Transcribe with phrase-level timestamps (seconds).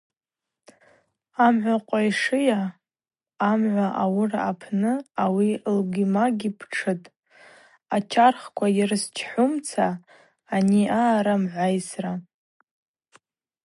[1.45, 2.61] Амгӏва къвайшӏыйа,
[3.49, 4.93] амгӏва ауыра апны
[5.23, 7.07] ауи лгвимагьи птшытӏ,
[7.95, 9.87] ачархква йырзычхӏузма
[10.57, 12.13] ани аъара мгӏвайсра.